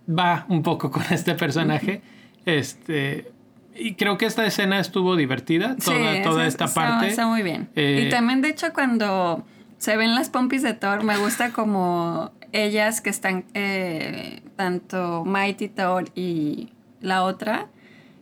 [0.09, 2.03] va un poco con este personaje.
[2.45, 3.31] Este.
[3.75, 7.09] Y creo que esta escena estuvo divertida, toda, sí, toda esta está- parte.
[7.09, 7.69] Está muy bien.
[7.77, 9.45] Eh, y también, de hecho, cuando
[9.79, 15.69] se ven las pompis de Thor, me gusta como ellas que están, eh, tanto Mighty
[15.69, 16.71] Thor y
[17.01, 17.69] la otra,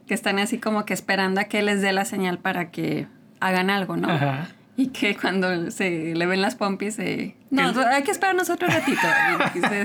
[0.09, 3.07] que están así como que esperando a que les dé la señal para que
[3.41, 4.11] hagan algo, ¿no?
[4.11, 4.49] Ajá.
[4.77, 9.01] Y que cuando se le ven las pompis, eh, no, hay que esperarnos otro ratito.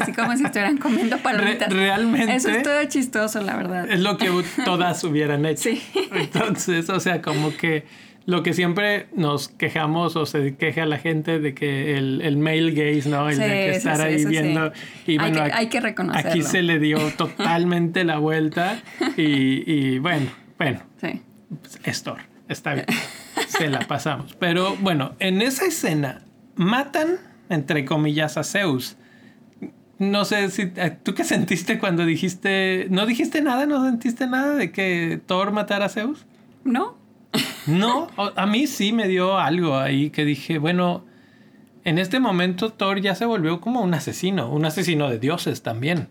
[0.01, 1.69] Así como si estuvieran comiendo palomitas.
[1.69, 3.89] Re- realmente- Eso es todo chistoso, la verdad.
[3.89, 4.29] Es lo que
[4.65, 5.63] todas hubieran hecho.
[5.71, 5.81] Sí.
[6.13, 7.85] Entonces, o sea, como que
[8.25, 12.71] lo que siempre nos quejamos o se queja la gente de que el, el male
[12.71, 13.27] gaze, ¿no?
[13.29, 14.25] El Sí, de que estar sí, ahí sí.
[14.27, 14.71] viendo.
[15.05, 16.29] Y Hay bueno, que- aquí- hay que reconocerlo.
[16.31, 18.81] Aquí se le dio totalmente la vuelta.
[19.17, 21.21] Y, y bueno, bueno, Sí.
[21.83, 22.85] es Thor, está bien.
[23.47, 24.35] Se la pasamos.
[24.39, 26.21] Pero bueno, en esa escena
[26.55, 27.17] matan,
[27.49, 28.95] entre comillas, a Zeus.
[29.99, 30.71] No sé si.
[30.75, 32.87] eh, ¿Tú qué sentiste cuando dijiste.
[32.89, 33.65] ¿No dijiste nada?
[33.65, 36.25] ¿No sentiste nada de que Thor matara a Zeus?
[36.63, 36.97] ¿No?
[37.67, 41.05] No, a mí sí me dio algo ahí que dije, bueno,
[41.85, 46.09] en este momento Thor ya se volvió como un asesino, un asesino de dioses también,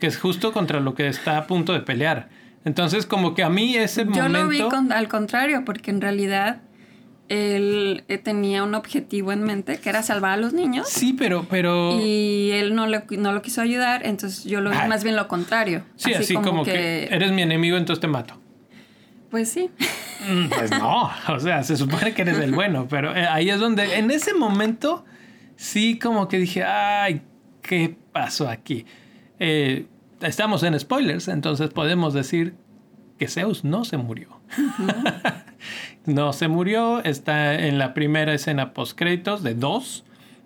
[0.00, 2.28] que es justo contra lo que está a punto de pelear.
[2.64, 4.38] Entonces, como que a mí ese Yo momento...
[4.38, 6.62] lo vi con- al contrario, porque en realidad
[7.28, 11.46] él eh, tenía un objetivo en mente que era salvar a los niños Sí, pero,
[11.48, 11.98] pero...
[12.00, 14.86] y él no, le- no lo quiso ayudar, entonces yo lo vi Ah.
[14.88, 15.84] más bien lo contrario.
[15.96, 17.04] Sí, así, como, que...
[17.10, 18.40] eres mi enemigo, entonces te mato.
[19.34, 19.68] Pues sí.
[20.28, 23.58] Mm, Pues no, o sea, se supone que eres el bueno, pero eh, ahí es
[23.58, 25.04] donde, en ese momento,
[25.56, 27.22] sí como que dije, ay,
[27.60, 28.86] ¿qué pasó aquí?
[29.40, 29.86] Eh,
[30.20, 32.54] estamos en spoilers, entonces podemos decir
[33.18, 34.40] que Zeus no se murió.
[36.06, 40.04] no se murió, está en la primera escena post créditos de dos.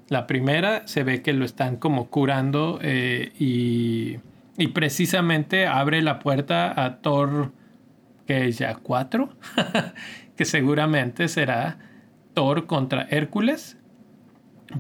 [0.09, 4.17] La primera se ve que lo están como curando eh, y,
[4.57, 7.53] y precisamente abre la puerta a Thor
[8.29, 9.31] que es ya cuatro,
[10.37, 11.79] que seguramente será
[12.35, 13.79] Thor contra Hércules,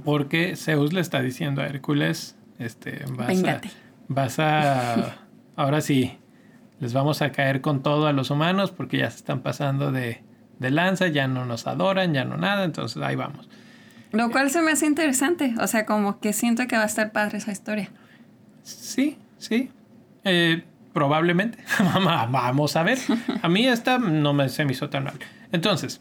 [0.04, 3.60] porque Zeus le está diciendo a Hércules, este, vas a,
[4.08, 5.16] vas a,
[5.56, 6.18] ahora sí,
[6.78, 10.22] les vamos a caer con todo a los humanos porque ya se están pasando de,
[10.58, 13.48] de lanza, ya no nos adoran, ya no nada, entonces ahí vamos.
[14.12, 15.54] Lo cual se me hace interesante.
[15.58, 17.90] O sea, como que siento que va a estar padre esa historia.
[18.62, 19.70] Sí, sí.
[20.24, 21.58] Eh, probablemente.
[22.30, 22.98] Vamos a ver.
[23.42, 25.14] A mí esta no me, se me hizo tan mal.
[25.52, 26.00] Entonces,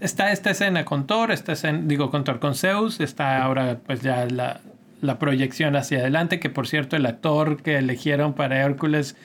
[0.00, 4.00] está esta escena con Thor, esta escena, digo con Thor con Zeus, está ahora pues
[4.02, 4.60] ya la,
[5.00, 9.16] la proyección hacia adelante, que por cierto el actor que eligieron para Hércules,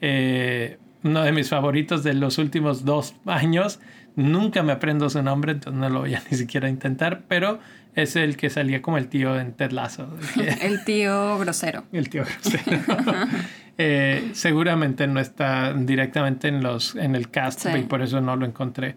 [0.00, 3.80] eh, uno de mis favoritos de los últimos dos años,
[4.14, 7.58] nunca me aprendo su nombre, entonces no lo voy a ni siquiera intentar, pero
[7.94, 10.08] es el que salía como el tío en Ted Lasso.
[10.62, 11.84] el tío grosero.
[11.92, 12.82] el tío grosero.
[13.78, 17.68] Eh, seguramente no está directamente en los en el cast Sí.
[17.78, 18.96] y por eso no lo encontré.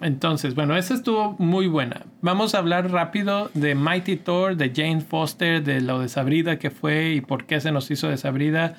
[0.00, 2.02] Entonces, bueno, esa estuvo muy buena.
[2.20, 7.10] Vamos a hablar rápido de Mighty Thor, de Jane Foster, de lo desabrida que fue
[7.10, 8.74] y por qué se nos hizo desabrida.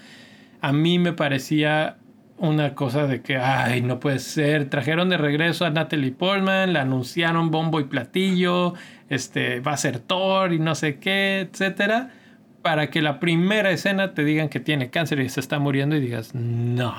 [0.61, 1.97] A mí me parecía
[2.37, 4.69] una cosa de que, ay, no puede ser.
[4.69, 8.73] Trajeron de regreso a Natalie Portman, la anunciaron bombo y platillo,
[9.09, 12.09] este, va a ser Thor y no sé qué, etcétera,
[12.65, 15.99] para que la primera escena te digan que tiene cáncer y se está muriendo y
[15.99, 16.95] digas, no.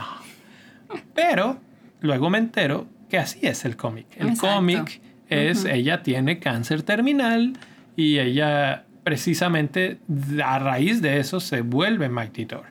[1.13, 1.59] Pero
[2.01, 4.07] luego me entero que así es el cómic.
[4.17, 7.55] El cómic es, ella tiene cáncer terminal
[7.97, 9.99] y ella precisamente
[10.45, 12.67] a raíz de eso se vuelve Mighty Thor.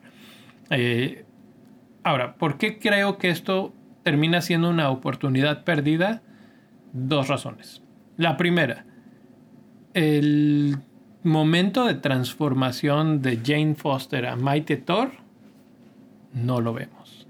[0.70, 1.26] Eh,
[2.02, 6.22] ahora, ¿por qué creo que esto termina siendo una oportunidad perdida?
[6.94, 7.82] Dos razones.
[8.16, 8.86] La primera,
[9.94, 10.78] el
[11.26, 15.12] momento de transformación de Jane Foster a Mighty Thor
[16.34, 17.28] no lo vemos.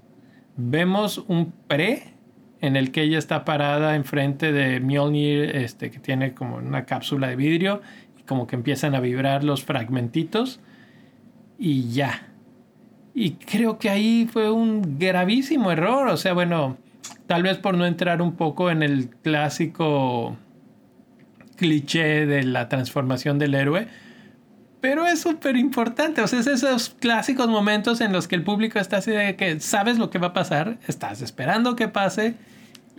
[0.56, 2.14] Vemos un pre
[2.60, 7.28] en el que ella está parada enfrente de Mjolnir, este, que tiene como una cápsula
[7.28, 7.80] de vidrio
[8.18, 10.60] y como que empiezan a vibrar los fragmentitos
[11.58, 12.28] y ya.
[13.14, 16.08] Y creo que ahí fue un gravísimo error.
[16.08, 16.76] O sea, bueno,
[17.26, 20.36] tal vez por no entrar un poco en el clásico
[21.56, 23.88] cliché de la transformación del héroe.
[24.80, 26.20] Pero es súper importante.
[26.20, 29.58] O sea, es esos clásicos momentos en los que el público está así de que
[29.60, 32.34] sabes lo que va a pasar, estás esperando que pase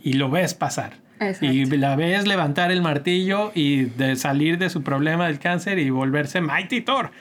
[0.04, 0.94] y lo ves pasar.
[1.20, 1.46] Exacto.
[1.46, 5.90] Y la ves levantar el martillo y de salir de su problema del cáncer y
[5.90, 7.12] volverse Mighty Thor.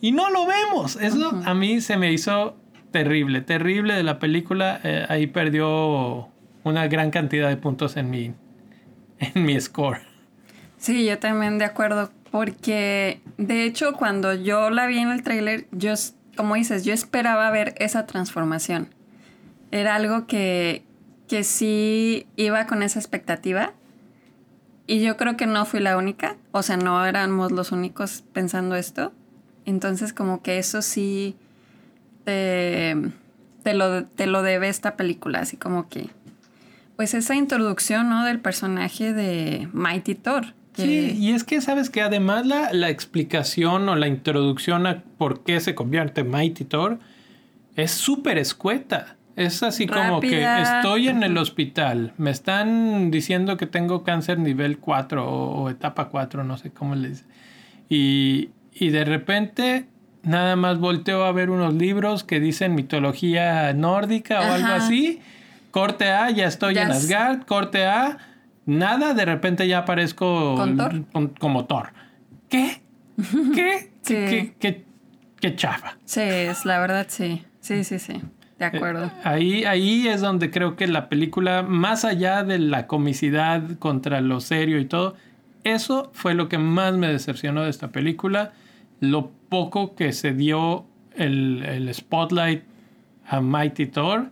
[0.00, 0.96] Y no lo vemos.
[0.96, 2.56] Eso a mí se me hizo
[2.90, 4.80] terrible, terrible de la película.
[4.82, 6.28] Eh, ahí perdió
[6.64, 8.32] una gran cantidad de puntos en mi,
[9.18, 10.00] en mi score.
[10.86, 15.66] Sí, yo también de acuerdo, porque de hecho cuando yo la vi en el tráiler,
[15.72, 15.94] yo,
[16.36, 18.94] como dices, yo esperaba ver esa transformación.
[19.72, 20.84] Era algo que,
[21.26, 23.72] que sí iba con esa expectativa.
[24.86, 28.76] Y yo creo que no fui la única, o sea, no éramos los únicos pensando
[28.76, 29.12] esto.
[29.64, 31.34] Entonces como que eso sí
[32.22, 32.94] te,
[33.64, 36.10] te, lo, te lo debe esta película, así como que...
[36.94, 38.24] Pues esa introducción, ¿no?
[38.24, 40.54] Del personaje de Mighty Thor.
[40.76, 45.02] Que- Sí, y es que sabes que además la, la explicación o la introducción a
[45.18, 46.98] por qué se convierte Mighty Thor
[47.74, 49.16] es súper escueta.
[49.36, 50.78] Es así como que Rápida.
[50.78, 56.08] estoy en el hospital, me están diciendo que tengo cáncer nivel 4 o, o etapa
[56.08, 57.24] 4, no sé cómo le dice.
[57.90, 59.86] Y, y de repente
[60.22, 64.76] nada más volteo a ver unos libros que dicen mitología nórdica o algo Ajá.
[64.76, 65.20] así.
[65.70, 67.42] Corte A, ya estoy Ya en Asgard.
[67.44, 68.16] Corte A,
[68.66, 71.04] nada, de repente ya aparezco ¿Con Thor?
[71.12, 71.92] con- como Thor.
[72.48, 72.82] ¿Qué?
[73.54, 73.90] ¿Qué?
[74.06, 74.14] Sí.
[74.60, 74.84] ¿Qué,
[75.40, 75.96] qué, chafa?
[76.04, 77.42] Sí, es la verdad, sí.
[77.58, 78.20] Sí, sí, sí.
[78.56, 79.10] De acuerdo.
[79.24, 84.38] Ahí, ahí es donde creo que la película, más allá de la comicidad contra lo
[84.40, 85.16] serio y todo,
[85.64, 88.52] eso fue lo que más me decepcionó de esta película.
[89.00, 92.62] Lo poco que se dio el, el spotlight
[93.26, 94.30] a Mighty Thor,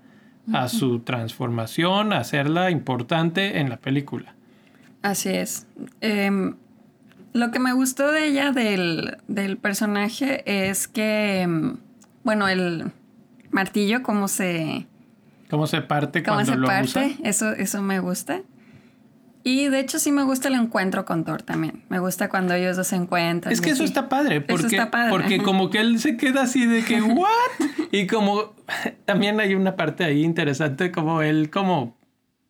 [0.52, 4.35] a su transformación, a hacerla importante en la película.
[5.02, 5.66] Así es.
[6.00, 6.57] Em,
[7.33, 11.76] lo que me gustó de ella, del, del personaje, es que, em,
[12.22, 12.92] bueno, el
[13.50, 14.87] martillo, cómo se,
[15.50, 17.09] ¿Cómo se parte cómo cuando se lo parte, usa?
[17.22, 18.42] eso, eso me gusta.
[19.46, 21.85] Y de hecho sí me gusta el encuentro con Thor también.
[21.90, 23.52] Me gusta cuando ellos dos se encuentran.
[23.52, 26.64] Es que eso está padre, porque, está padre, porque como que él se queda así
[26.64, 27.28] de que, ¿what?
[27.96, 28.54] Y como
[29.04, 31.96] también hay una parte ahí interesante, como él, como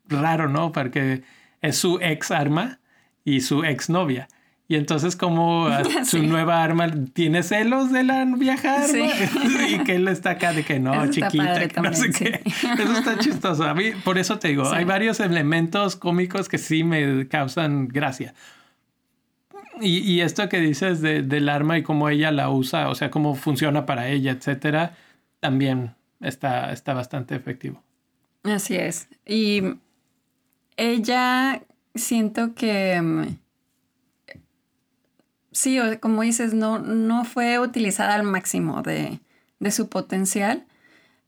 [0.09, 0.72] raro, ¿no?
[0.72, 1.22] Porque
[1.61, 2.78] es su ex arma
[3.24, 4.28] y su ex novia.
[4.66, 6.26] Y entonces como a su Sí.
[6.26, 9.74] nueva arma tiene celos de la vieja arma Sí.
[9.74, 12.50] y que él está acá de que no, Eso chiquita, que no sé también, qué.
[12.50, 12.66] sí.
[12.78, 13.64] Eso está chistoso.
[13.64, 14.74] A mí, por eso te digo, Sí.
[14.76, 18.33] hay varios elementos cómicos que sí me causan gracia.
[19.80, 23.11] Y, y esto que dices de- del arma y cómo ella la usa, o sea,
[23.11, 24.92] cómo funciona para ella, etcétera,
[25.44, 27.83] también está, está bastante efectivo.
[28.44, 29.09] Así es.
[29.26, 29.61] Y
[30.78, 31.62] ella
[31.94, 33.24] siento que mm,
[35.52, 39.20] sí, como dices, no, no fue utilizada al máximo de,
[39.61, 40.64] de su potencial.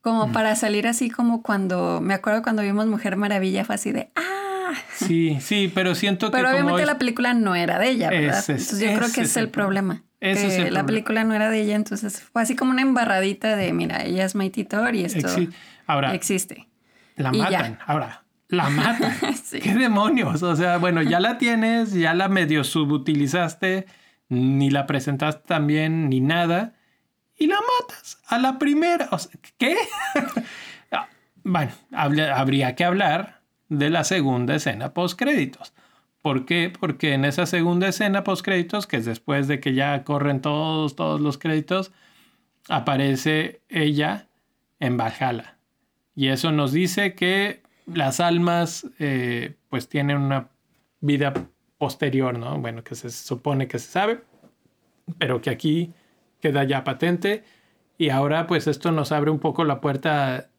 [0.01, 4.11] Como para salir así como cuando, me acuerdo cuando vimos Mujer Maravilla, fue así de,
[4.17, 7.91] ah, Sí, sí, pero siento que pero como obviamente es- la película no era de
[7.91, 8.39] ella, ¿verdad?
[8.39, 10.05] Ese es- entonces yo creo ese que es es el el problema.
[10.21, 13.73] Que es la película no era de ella, entonces fue así como una embarradita de,
[13.73, 15.53] mira, ella es Mighty Thor y esto Exi-
[15.87, 16.69] Ahora, existe.
[17.17, 17.45] la y ya.
[17.45, 17.79] matan.
[17.87, 19.15] Ahora, la matan.
[19.45, 19.61] Sí.
[19.61, 20.43] ¿Qué demonios?
[20.43, 23.87] O sea, bueno, ya la tienes, ya la medio subutilizaste,
[24.29, 26.75] ni la presentaste tan bien, ni nada,
[27.39, 29.09] y la matas a la primera.
[29.13, 29.77] O sea, ¿Qué?
[30.93, 31.09] Ah,
[31.45, 35.75] bueno, habría que hablar de la segunda escena post créditos.
[36.27, 36.73] ¿Por qué?
[36.81, 40.97] Porque en esa segunda escena post créditos, que es después de que ya corren todos,
[40.97, 41.93] todos los créditos,
[42.69, 44.27] aparece ella
[44.81, 45.57] en Valhalla.
[46.17, 50.49] Y eso nos dice que las almas eh, pues tienen una
[50.99, 51.33] vida
[51.79, 52.59] posterior, ¿no?
[52.59, 54.25] Bueno, que se supone que se sabe,
[55.19, 55.93] pero que aquí
[56.41, 57.45] queda ya patente.
[57.99, 60.51] Y ahora pues esto nos abre un poco la puerta,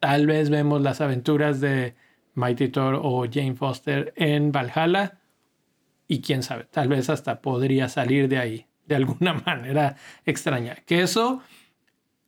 [0.00, 1.94] tal vez vemos las aventuras de
[2.34, 5.18] Mighty Thor o Jane Foster en Valhalla.
[6.08, 10.76] Y quién sabe, tal vez hasta podría salir de ahí de alguna manera extraña.
[10.86, 11.42] Que eso,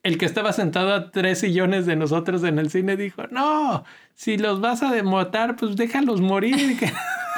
[0.03, 3.85] el que estaba sentado a tres sillones de nosotros en el cine dijo, no,
[4.15, 6.79] si los vas a demotar, pues déjalos morir.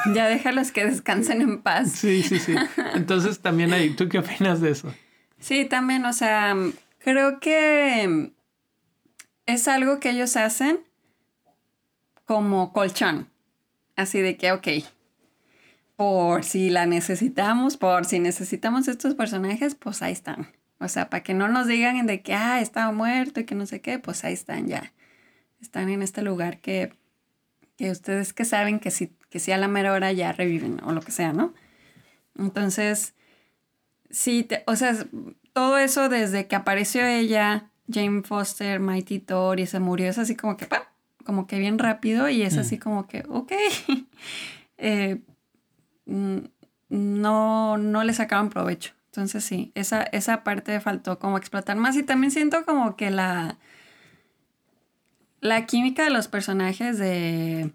[0.15, 1.93] ya déjalos que descansen en paz.
[1.93, 2.55] Sí, sí, sí.
[2.95, 4.93] Entonces también hay, ¿tú qué opinas de eso?
[5.39, 6.55] Sí, también, o sea,
[6.99, 8.33] creo que
[9.47, 10.81] es algo que ellos hacen
[12.27, 13.31] como colchón.
[13.97, 14.69] Así de que, ok,
[15.97, 20.53] por si la necesitamos, por si necesitamos estos personajes, pues ahí están.
[20.79, 23.65] O sea, para que no nos digan de que, ah, estaba muerto y que no
[23.65, 24.93] sé qué, pues ahí están ya.
[25.63, 26.93] Están en este lugar que,
[27.79, 30.93] que ustedes que saben que si, que si a la mera hora ya reviven o
[30.93, 31.55] lo que sea, ¿no?
[32.39, 33.15] Entonces,
[34.11, 34.95] sí, o sea,
[35.55, 40.37] todo eso desde que apareció ella, Jane Foster, Mighty Thor y se murió, es así
[40.37, 40.83] como que, ¡pam!
[41.27, 42.61] Como que bien rápido y es mm.
[42.61, 43.53] así como que, ok.
[44.79, 45.21] eh,
[46.07, 46.39] Mm,
[46.89, 48.93] no, no le sacaban provecho.
[49.07, 53.59] Entonces sí, esa, esa parte faltó como explotar más y también siento como que la,
[55.41, 57.73] la química de los personajes de,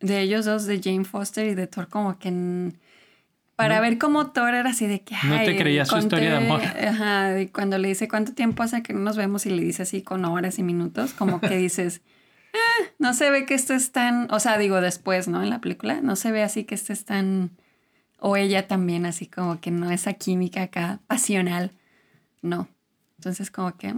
[0.00, 2.72] de ellos dos, de Jane Foster y de Thor, como que
[3.54, 5.14] para ver cómo Thor era así de que...
[5.24, 6.60] no te creías su historia de amor.
[6.88, 10.02] Ajá, cuando le dice cuánto tiempo hace que no nos vemos y le dice así
[10.02, 12.02] con horas y minutos, como que dices...
[12.98, 15.42] No se ve que esto es tan, o sea, digo después, ¿no?
[15.42, 17.50] En la película, no se ve así que esto es tan,
[18.18, 21.72] o ella también, así como que no esa química acá pasional,
[22.42, 22.68] no.
[23.18, 23.92] Entonces como que,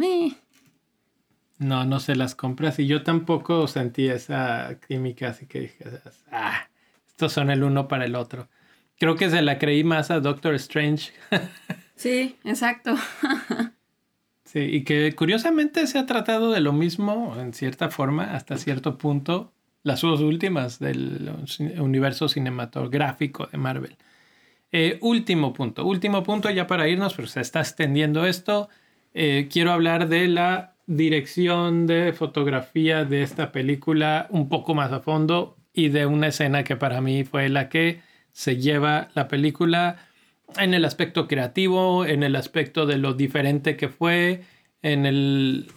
[1.58, 5.84] No, no se las compras y yo tampoco sentí esa química, así que dije,
[6.30, 6.68] ah,
[7.06, 8.48] estos son el uno para el otro.
[8.98, 11.12] Creo que se la creí más a Doctor Strange.
[11.96, 12.96] sí, exacto.
[14.48, 18.96] Sí, y que curiosamente se ha tratado de lo mismo en cierta forma, hasta cierto
[18.96, 21.30] punto, las dos últimas del
[21.78, 23.96] universo cinematográfico de Marvel.
[24.72, 28.70] Eh, último punto, último punto ya para irnos, pero se está extendiendo esto.
[29.12, 35.00] Eh, quiero hablar de la dirección de fotografía de esta película un poco más a
[35.00, 38.00] fondo y de una escena que para mí fue la que
[38.32, 40.07] se lleva la película
[40.56, 44.42] en el aspecto creativo, en el aspecto de lo diferente que fue,
[44.82, 45.70] en el,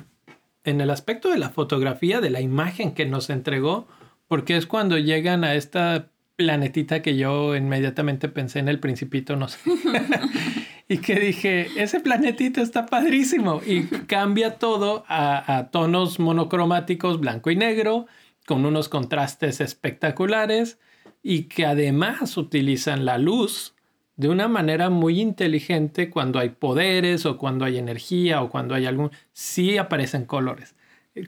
[0.63, 3.87] en el aspecto de la fotografía, de la imagen que nos entregó,
[4.27, 9.47] porque es cuando llegan a esta planetita que yo inmediatamente pensé en el principito, no
[9.47, 9.59] sé.
[10.87, 17.51] y que dije, ese planetito está padrísimo y cambia todo a, a tonos monocromáticos blanco
[17.51, 18.07] y negro,
[18.47, 20.79] con unos contrastes espectaculares
[21.21, 23.75] y que además utilizan la luz
[24.15, 28.85] de una manera muy inteligente cuando hay poderes o cuando hay energía o cuando hay
[28.85, 29.11] algún...
[29.33, 30.75] Sí aparecen colores.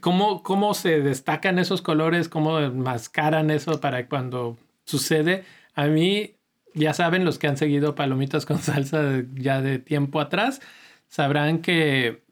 [0.00, 2.28] ¿Cómo, cómo se destacan esos colores?
[2.28, 5.44] ¿Cómo mascaran eso para cuando sucede?
[5.74, 6.36] A mí,
[6.74, 10.60] ya saben, los que han seguido Palomitas con salsa ya de tiempo atrás,
[11.08, 12.22] sabrán que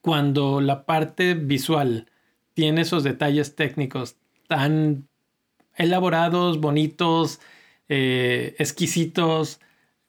[0.00, 2.10] cuando la parte visual
[2.54, 4.16] tiene esos detalles técnicos
[4.48, 5.08] tan
[5.76, 7.40] elaborados, bonitos,
[7.88, 9.60] eh, exquisitos,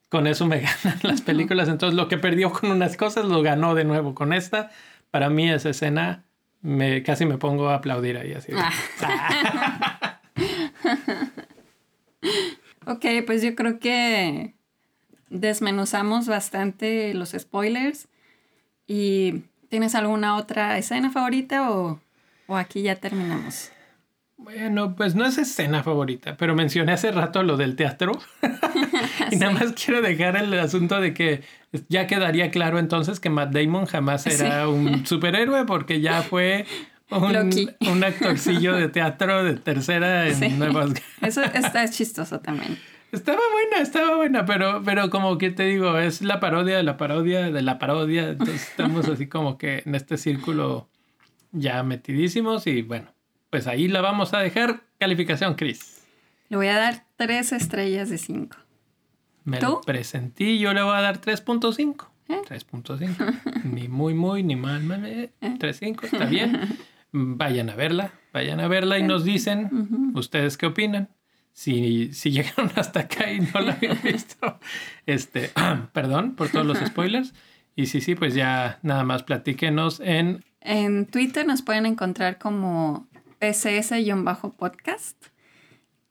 [0.09, 1.69] con eso me ganan las películas.
[1.69, 4.71] Entonces lo que perdió con unas cosas lo ganó de nuevo con esta.
[5.11, 6.25] Para mí esa escena
[6.61, 8.51] me casi me pongo a aplaudir ahí así.
[8.55, 10.19] Ah.
[12.85, 14.55] ok, pues yo creo que
[15.29, 18.07] desmenuzamos bastante los spoilers.
[18.87, 22.01] ¿Y tienes alguna otra escena favorita o,
[22.47, 23.71] o aquí ya terminamos?
[24.41, 28.13] Bueno, pues no es escena favorita, pero mencioné hace rato lo del teatro.
[29.31, 31.41] y nada más quiero dejar el asunto de que
[31.89, 36.65] ya quedaría claro entonces que Matt Damon jamás era un superhéroe porque ya fue
[37.11, 42.77] un, actorcillo de teatro de tercera en Nuevas Eso está chistoso también.
[43.11, 46.95] Estaba buena, estaba buena, pero, pero como que te digo, es la parodia de la
[46.95, 48.29] parodia de la parodia.
[48.29, 50.87] Entonces estamos así como que en este círculo
[51.51, 53.18] ya metidísimos y bueno
[53.49, 54.81] pues ahí la vamos a dejar.
[54.99, 56.03] Calificación, Chris.
[56.49, 58.57] Le voy a dar tres estrellas de cinco.
[59.49, 62.07] Me lo presentí, yo le voy a dar 3.5.
[62.27, 63.01] 3.5.
[63.01, 63.61] ¿Eh?
[63.63, 65.31] ni muy, muy, ni mal, mal.
[65.41, 65.97] 3.5, ¿Eh?
[66.03, 66.77] está bien.
[67.11, 71.09] Vayan a verla, vayan a verla y nos dicen ustedes qué opinan.
[71.53, 74.59] Si, si llegaron hasta acá y no la habían visto,
[75.07, 75.49] este,
[75.91, 77.33] perdón por todos los spoilers.
[77.75, 83.08] Y sí, sí, pues ya nada más platíquenos en En Twitter nos pueden encontrar como
[83.39, 85.15] PCS-podcast.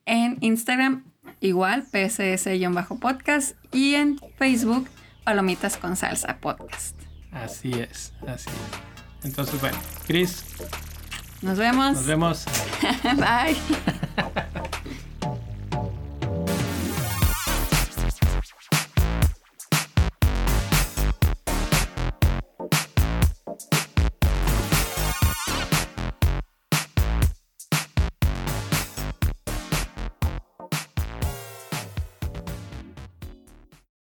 [0.06, 1.04] En Instagram
[1.40, 3.56] igual PCS-podcast.
[3.72, 4.88] Y en Facebook
[5.24, 6.96] Palomitas con Salsa Podcast.
[7.32, 9.26] Así es, así es.
[9.26, 9.76] Entonces, bueno,
[10.06, 10.44] Chris,
[11.42, 11.94] Nos vemos.
[11.94, 12.44] nos vemos.
[13.02, 13.56] Bye.